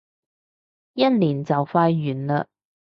[0.93, 2.47] 一年就快完嘞